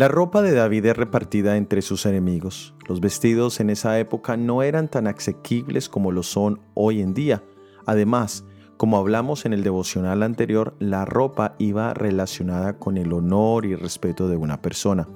[0.00, 2.74] La ropa de David es repartida entre sus enemigos.
[2.88, 7.42] Los vestidos en esa época no eran tan asequibles como lo son hoy en día.
[7.84, 8.44] Además,
[8.78, 14.28] como hablamos en el devocional anterior, la ropa iba relacionada con el honor y respeto
[14.28, 15.06] de una persona.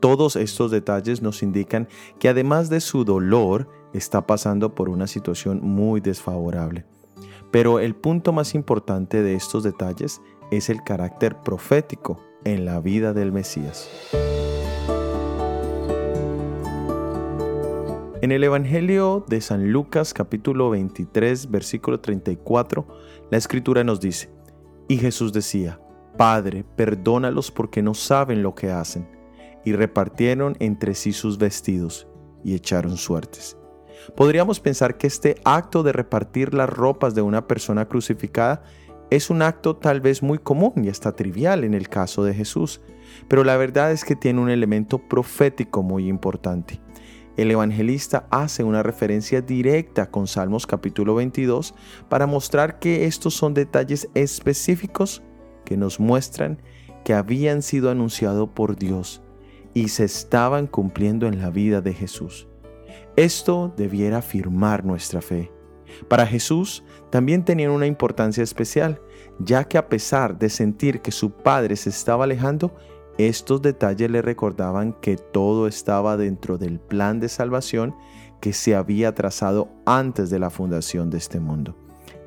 [0.00, 1.86] Todos estos detalles nos indican
[2.18, 6.84] que además de su dolor, está pasando por una situación muy desfavorable.
[7.50, 13.12] Pero el punto más importante de estos detalles es el carácter profético en la vida
[13.12, 13.90] del Mesías.
[18.22, 22.86] En el Evangelio de San Lucas capítulo 23 versículo 34,
[23.30, 24.30] la escritura nos dice,
[24.88, 25.80] y Jesús decía,
[26.16, 29.08] Padre, perdónalos porque no saben lo que hacen.
[29.64, 32.06] Y repartieron entre sí sus vestidos
[32.44, 33.56] y echaron suertes.
[34.16, 38.62] Podríamos pensar que este acto de repartir las ropas de una persona crucificada
[39.10, 42.80] es un acto tal vez muy común y hasta trivial en el caso de Jesús,
[43.28, 46.80] pero la verdad es que tiene un elemento profético muy importante.
[47.36, 51.74] El evangelista hace una referencia directa con Salmos capítulo 22
[52.08, 55.22] para mostrar que estos son detalles específicos
[55.64, 56.60] que nos muestran
[57.04, 59.22] que habían sido anunciados por Dios
[59.74, 62.49] y se estaban cumpliendo en la vida de Jesús.
[63.20, 65.52] Esto debiera afirmar nuestra fe.
[66.08, 68.98] Para Jesús también tenían una importancia especial,
[69.38, 72.74] ya que a pesar de sentir que su padre se estaba alejando,
[73.18, 77.94] estos detalles le recordaban que todo estaba dentro del plan de salvación
[78.40, 81.76] que se había trazado antes de la fundación de este mundo.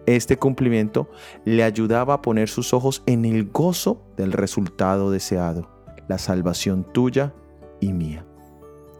[0.05, 1.09] Este cumplimiento
[1.43, 5.71] le ayudaba a poner sus ojos en el gozo del resultado deseado,
[6.07, 7.33] la salvación tuya
[7.79, 8.27] y mía.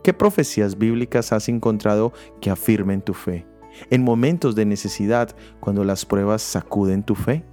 [0.04, 3.48] ¿Qué profecías bíblicas has encontrado que afirmen tu fe?
[3.90, 7.46] en momentos de necesidad, cuando las pruebas sacuden tu fe.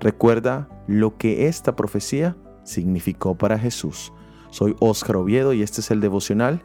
[0.00, 4.12] Recuerda lo que esta profecía significó para Jesús.
[4.50, 6.64] Soy Óscar Oviedo y este es el devocional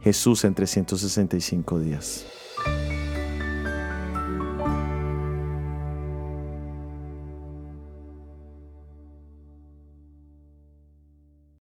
[0.00, 2.26] Jesús en 365 días.